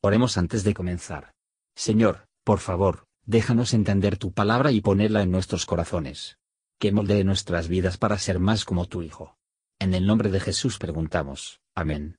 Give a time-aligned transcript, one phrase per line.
[0.00, 1.32] Oremos antes de comenzar.
[1.74, 6.38] Señor, por favor, déjanos entender tu palabra y ponerla en nuestros corazones.
[6.78, 9.36] Que moldee nuestras vidas para ser más como tu Hijo.
[9.80, 11.60] En el nombre de Jesús preguntamos.
[11.74, 12.16] Amén.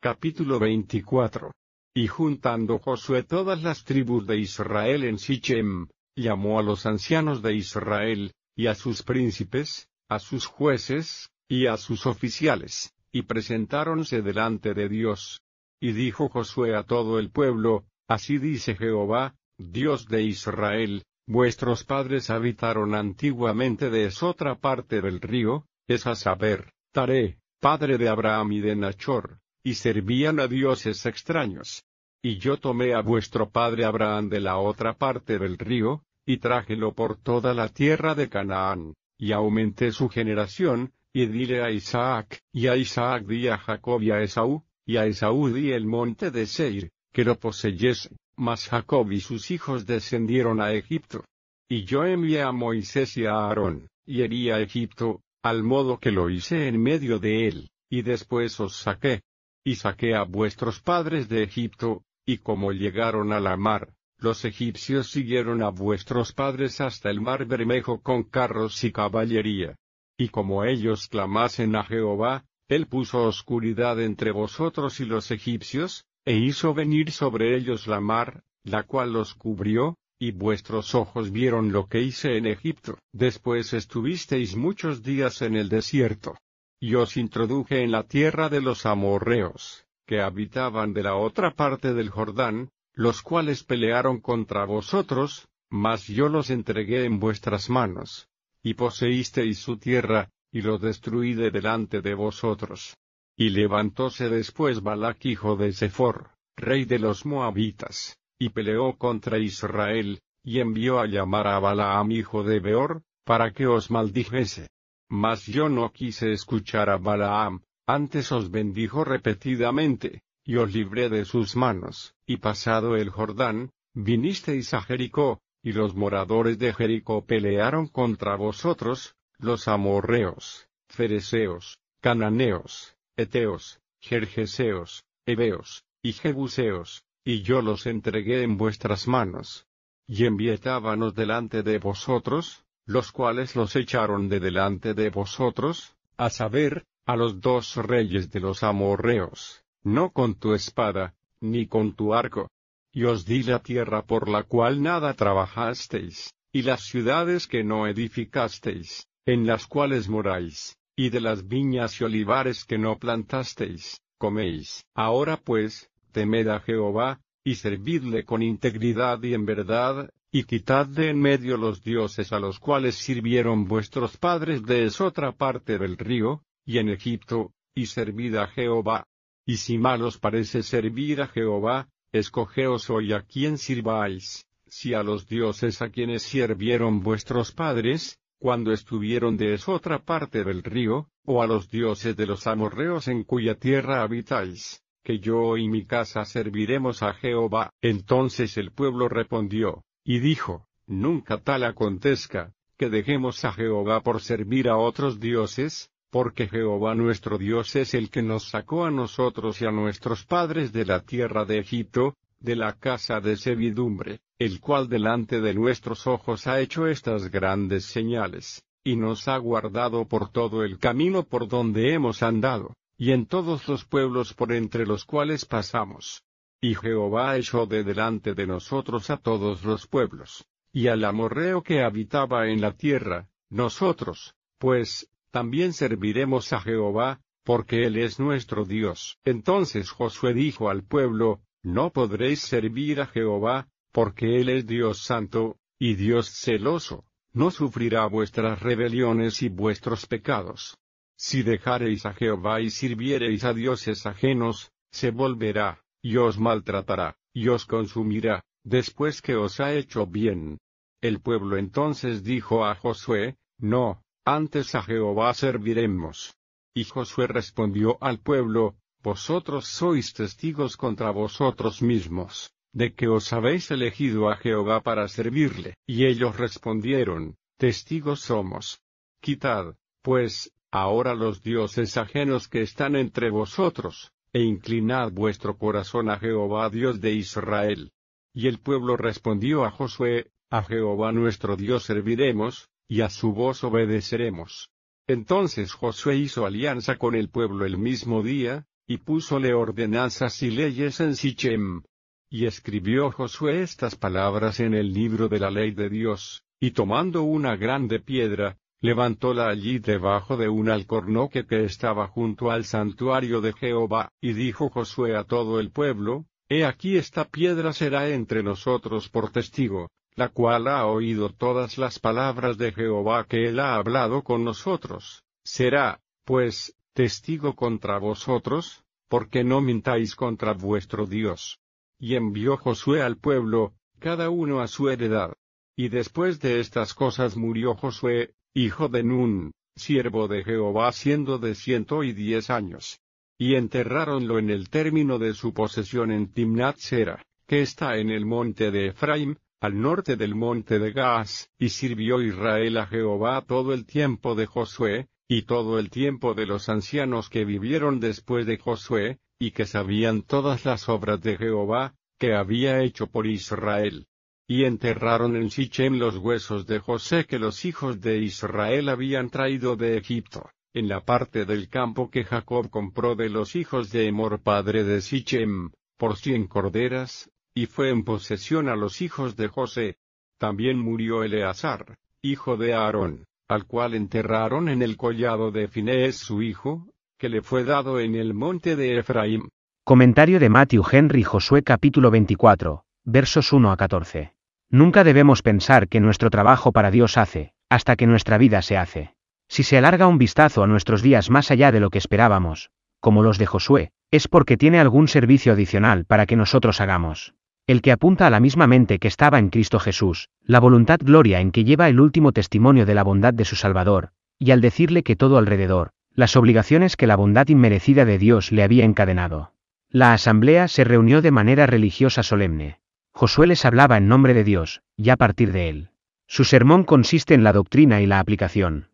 [0.00, 1.52] Capítulo 24.
[1.94, 7.54] Y juntando Josué todas las tribus de Israel en Sichem, llamó a los ancianos de
[7.54, 14.72] Israel, y a sus príncipes, a sus jueces, y a sus oficiales, y presentáronse delante
[14.72, 15.40] de Dios,
[15.80, 22.30] y dijo Josué a todo el pueblo, Así dice Jehová, Dios de Israel, vuestros padres
[22.30, 28.60] habitaron antiguamente de otra parte del río, es a saber, Taré, padre de Abraham y
[28.60, 31.84] de Nachor, y servían a dioses extraños.
[32.22, 36.92] Y yo tomé a vuestro padre Abraham de la otra parte del río, y trájelo
[36.92, 42.66] por toda la tierra de Canaán, y aumenté su generación, y dile a Isaac, y
[42.66, 46.46] a Isaac di a Jacob y a Esaú, y a Esaú di el monte de
[46.46, 51.24] Seir, que lo poseyese, mas Jacob y sus hijos descendieron a Egipto.
[51.68, 56.12] Y yo envié a Moisés y a Aarón, y herí a Egipto, al modo que
[56.12, 59.22] lo hice en medio de él, y después os saqué.
[59.64, 65.10] Y saqué a vuestros padres de Egipto, y como llegaron a la mar, los egipcios
[65.10, 69.74] siguieron a vuestros padres hasta el mar Bermejo con carros y caballería.
[70.16, 76.36] Y como ellos clamasen a Jehová, él puso oscuridad entre vosotros y los egipcios, e
[76.36, 81.86] hizo venir sobre ellos la mar, la cual los cubrió, y vuestros ojos vieron lo
[81.86, 82.98] que hice en Egipto.
[83.12, 86.36] Después estuvisteis muchos días en el desierto.
[86.80, 91.94] Y os introduje en la tierra de los amorreos, que habitaban de la otra parte
[91.94, 98.28] del Jordán, los cuales pelearon contra vosotros, mas yo los entregué en vuestras manos.
[98.62, 102.96] Y poseísteis su tierra, y lo destruí de delante de vosotros.
[103.36, 110.18] Y levantóse después Balac hijo de Sephor, rey de los Moabitas, y peleó contra Israel,
[110.42, 114.68] y envió a llamar a Balaam hijo de Beor, para que os maldijese.
[115.10, 121.26] Mas yo no quise escuchar a Balaam, antes os bendijo repetidamente, y os libré de
[121.26, 127.88] sus manos, y pasado el Jordán, vinisteis a Jericó, y los moradores de Jericó pelearon
[127.88, 138.42] contra vosotros, los amorreos, fereceos, cananeos, eteos, jerjeseos, heveos, y jebuseos, y yo los entregué
[138.42, 139.66] en vuestras manos.
[140.06, 146.86] Y envietábanos delante de vosotros, los cuales los echaron de delante de vosotros, a saber,
[147.04, 152.48] a los dos reyes de los amorreos, no con tu espada, ni con tu arco.
[152.92, 157.86] Y os di la tierra por la cual nada trabajasteis, y las ciudades que no
[157.86, 164.84] edificasteis, en las cuales moráis, y de las viñas y olivares que no plantasteis, coméis.
[164.94, 171.10] Ahora pues, temed a Jehová, y servidle con integridad y en verdad, y quitad de
[171.10, 176.42] en medio los dioses a los cuales sirvieron vuestros padres de otra parte del río,
[176.64, 179.06] y en Egipto, y servid a Jehová.
[179.44, 185.02] Y si mal os parece servir a Jehová, escogeos hoy a quien sirváis, si a
[185.02, 191.42] los dioses a quienes sirvieron vuestros padres, cuando estuvieron de otra parte del río, o
[191.42, 196.24] a los dioses de los amorreos en cuya tierra habitáis, que yo y mi casa
[196.24, 197.70] serviremos a Jehová.
[197.80, 204.68] Entonces el pueblo respondió, y dijo, Nunca tal acontezca, que dejemos a Jehová por servir
[204.68, 209.66] a otros dioses, porque Jehová nuestro Dios es el que nos sacó a nosotros y
[209.66, 214.88] a nuestros padres de la tierra de Egipto, de la casa de servidumbre, el cual
[214.88, 220.62] delante de nuestros ojos ha hecho estas grandes señales, y nos ha guardado por todo
[220.62, 225.44] el camino por donde hemos andado, y en todos los pueblos por entre los cuales
[225.44, 226.22] pasamos.
[226.60, 231.82] Y Jehová echó de delante de nosotros a todos los pueblos, y al amorreo que
[231.82, 239.18] habitaba en la tierra, nosotros, pues, también serviremos a Jehová, porque Él es nuestro Dios.
[239.24, 245.58] Entonces Josué dijo al pueblo, No podréis servir a Jehová, porque Él es Dios santo,
[245.78, 250.78] y Dios celoso, no sufrirá vuestras rebeliones y vuestros pecados.
[251.16, 257.48] Si dejareis a Jehová y sirviereis a dioses ajenos, se volverá, y os maltratará, y
[257.48, 260.58] os consumirá, después que os ha hecho bien.
[261.00, 266.36] El pueblo entonces dijo a Josué, No, antes a Jehová serviremos.
[266.74, 268.76] Y Josué respondió al pueblo,
[269.06, 275.76] Vosotros sois testigos contra vosotros mismos de que os habéis elegido a Jehová para servirle.
[275.86, 278.80] Y ellos respondieron, Testigos somos.
[279.20, 286.18] Quitad, pues, ahora los dioses ajenos que están entre vosotros, e inclinad vuestro corazón a
[286.18, 287.92] Jehová Dios de Israel.
[288.34, 293.62] Y el pueblo respondió a Josué, a Jehová nuestro Dios serviremos, y a su voz
[293.62, 294.72] obedeceremos.
[295.06, 301.00] Entonces Josué hizo alianza con el pueblo el mismo día, y púsole ordenanzas y leyes
[301.00, 301.82] en Sichem.
[302.30, 307.22] Y escribió Josué estas palabras en el libro de la ley de Dios, y tomando
[307.22, 313.52] una grande piedra, levantóla allí debajo de un alcornoque que estaba junto al santuario de
[313.52, 319.08] Jehová, y dijo Josué a todo el pueblo, He aquí esta piedra será entre nosotros
[319.08, 324.22] por testigo, la cual ha oído todas las palabras de Jehová que él ha hablado
[324.22, 325.24] con nosotros.
[325.44, 331.60] Será, pues, testigo contra vosotros, porque no mintáis contra vuestro Dios.
[331.98, 335.34] Y envió Josué al pueblo, cada uno a su heredad.
[335.76, 341.54] Y después de estas cosas murió Josué, hijo de Nun, siervo de Jehová siendo de
[341.54, 342.98] ciento y diez años.
[343.36, 348.24] Y enterráronlo en el término de su posesión en Timnat Sera, que está en el
[348.24, 353.74] monte de Efraim, al norte del monte de Gaas, y sirvió Israel a Jehová todo
[353.74, 358.58] el tiempo de Josué, y todo el tiempo de los ancianos que vivieron después de
[358.58, 364.06] Josué, y que sabían todas las obras de Jehová, que había hecho por Israel.
[364.48, 369.76] Y enterraron en Sichem los huesos de José que los hijos de Israel habían traído
[369.76, 374.40] de Egipto, en la parte del campo que Jacob compró de los hijos de Emor
[374.40, 379.98] padre de Sichem, por cien corderas, y fue en posesión a los hijos de José.
[380.38, 386.42] También murió Eleazar, hijo de Aarón, al cual enterraron en el collado de Finés su
[386.42, 386.88] hijo,
[387.18, 389.48] que le fue dado en el monte de Efraín.
[389.84, 394.34] Comentario de Matthew Henry Josué capítulo 24, versos 1 a 14.
[394.68, 399.14] Nunca debemos pensar que nuestro trabajo para Dios hace, hasta que nuestra vida se hace.
[399.48, 403.22] Si se alarga un vistazo a nuestros días más allá de lo que esperábamos, como
[403.22, 407.34] los de Josué, es porque tiene algún servicio adicional para que nosotros hagamos
[407.66, 411.40] el que apunta a la misma mente que estaba en Cristo Jesús, la voluntad gloria
[411.40, 415.02] en que lleva el último testimonio de la bondad de su Salvador, y al decirle
[415.02, 419.52] que todo alrededor, las obligaciones que la bondad inmerecida de Dios le había encadenado.
[419.90, 422.78] La asamblea se reunió de manera religiosa solemne.
[423.12, 425.90] Josué les hablaba en nombre de Dios, y a partir de él.
[426.28, 428.90] Su sermón consiste en la doctrina y la aplicación.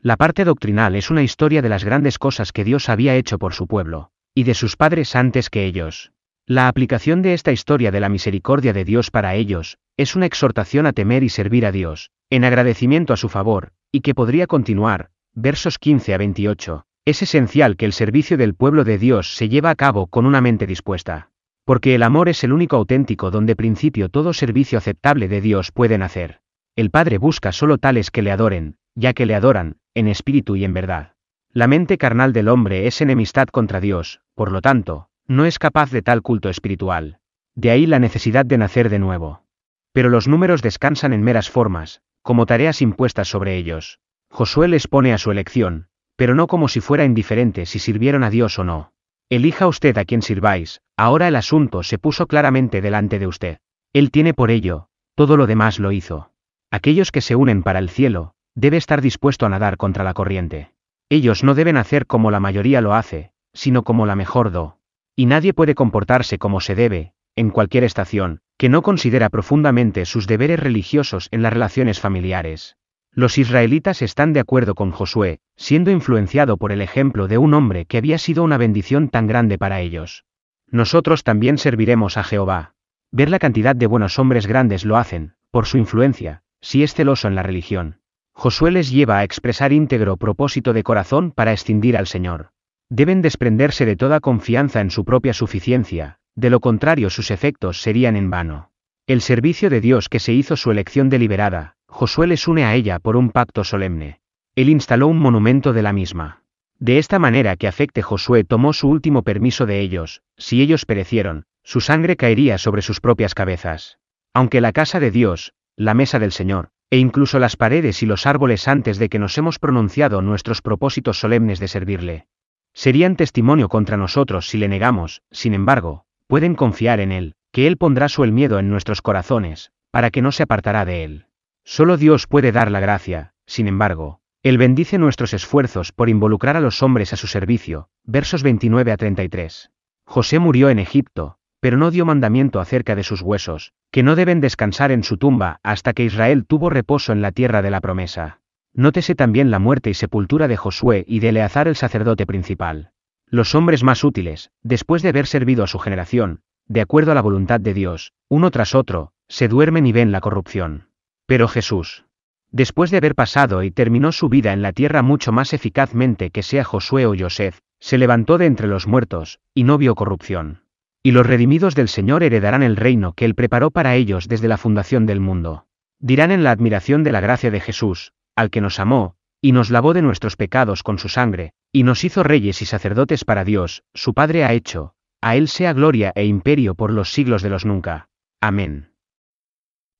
[0.00, 3.54] La parte doctrinal es una historia de las grandes cosas que Dios había hecho por
[3.54, 6.12] su pueblo, y de sus padres antes que ellos.
[6.54, 10.84] La aplicación de esta historia de la misericordia de Dios para ellos, es una exhortación
[10.84, 15.08] a temer y servir a Dios, en agradecimiento a su favor, y que podría continuar,
[15.32, 16.84] versos 15 a 28.
[17.06, 20.42] Es esencial que el servicio del pueblo de Dios se lleva a cabo con una
[20.42, 21.30] mente dispuesta.
[21.64, 25.96] Porque el amor es el único auténtico donde principio todo servicio aceptable de Dios puede
[25.96, 26.42] nacer.
[26.76, 30.66] El Padre busca solo tales que le adoren, ya que le adoran, en espíritu y
[30.66, 31.14] en verdad.
[31.54, 35.90] La mente carnal del hombre es enemistad contra Dios, por lo tanto, no es capaz
[35.90, 37.18] de tal culto espiritual.
[37.54, 39.44] De ahí la necesidad de nacer de nuevo.
[39.92, 43.98] Pero los números descansan en meras formas, como tareas impuestas sobre ellos.
[44.30, 48.30] Josué les pone a su elección, pero no como si fuera indiferente si sirvieron a
[48.30, 48.92] Dios o no.
[49.30, 53.58] Elija usted a quien sirváis, ahora el asunto se puso claramente delante de usted.
[53.94, 56.30] Él tiene por ello, todo lo demás lo hizo.
[56.70, 60.72] Aquellos que se unen para el cielo, debe estar dispuesto a nadar contra la corriente.
[61.08, 64.78] Ellos no deben hacer como la mayoría lo hace, sino como la mejor do.
[65.14, 70.26] Y nadie puede comportarse como se debe, en cualquier estación, que no considera profundamente sus
[70.26, 72.76] deberes religiosos en las relaciones familiares.
[73.12, 77.84] Los israelitas están de acuerdo con Josué, siendo influenciado por el ejemplo de un hombre
[77.84, 80.24] que había sido una bendición tan grande para ellos.
[80.70, 82.74] Nosotros también serviremos a Jehová.
[83.10, 87.28] Ver la cantidad de buenos hombres grandes lo hacen, por su influencia, si es celoso
[87.28, 87.98] en la religión.
[88.32, 92.52] Josué les lleva a expresar íntegro propósito de corazón para escindir al Señor
[92.92, 98.16] deben desprenderse de toda confianza en su propia suficiencia, de lo contrario sus efectos serían
[98.16, 98.70] en vano.
[99.06, 102.98] El servicio de Dios que se hizo su elección deliberada, Josué les une a ella
[102.98, 104.20] por un pacto solemne.
[104.56, 106.42] Él instaló un monumento de la misma.
[106.78, 111.46] De esta manera que afecte Josué tomó su último permiso de ellos, si ellos perecieron,
[111.62, 113.98] su sangre caería sobre sus propias cabezas.
[114.34, 118.26] Aunque la casa de Dios, la mesa del Señor, e incluso las paredes y los
[118.26, 122.26] árboles antes de que nos hemos pronunciado nuestros propósitos solemnes de servirle,
[122.74, 127.76] Serían testimonio contra nosotros si le negamos, sin embargo, pueden confiar en Él, que Él
[127.76, 131.26] pondrá su el miedo en nuestros corazones, para que no se apartará de Él.
[131.64, 136.60] Solo Dios puede dar la gracia, sin embargo, Él bendice nuestros esfuerzos por involucrar a
[136.60, 139.70] los hombres a su servicio, versos 29 a 33.
[140.04, 144.40] José murió en Egipto, pero no dio mandamiento acerca de sus huesos, que no deben
[144.40, 148.40] descansar en su tumba hasta que Israel tuvo reposo en la tierra de la promesa.
[148.74, 152.92] Nótese también la muerte y sepultura de Josué y de Eleazar el sacerdote principal.
[153.26, 157.20] Los hombres más útiles, después de haber servido a su generación, de acuerdo a la
[157.20, 160.88] voluntad de Dios, uno tras otro, se duermen y ven la corrupción.
[161.26, 162.06] Pero Jesús,
[162.50, 166.42] después de haber pasado y terminó su vida en la tierra mucho más eficazmente que
[166.42, 170.62] sea Josué o Joseph, se levantó de entre los muertos, y no vio corrupción.
[171.02, 174.56] Y los redimidos del Señor heredarán el reino que Él preparó para ellos desde la
[174.56, 175.66] fundación del mundo.
[175.98, 179.70] Dirán en la admiración de la gracia de Jesús, al que nos amó, y nos
[179.70, 183.82] lavó de nuestros pecados con su sangre, y nos hizo reyes y sacerdotes para Dios,
[183.94, 187.64] su Padre ha hecho, a Él sea gloria e imperio por los siglos de los
[187.64, 188.08] nunca.
[188.40, 188.92] Amén.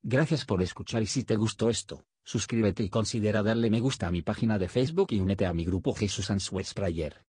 [0.03, 4.11] Gracias por escuchar y si te gustó esto, suscríbete y considera darle me gusta a
[4.11, 7.25] mi página de Facebook y únete a mi grupo Jesús Answers Prayer.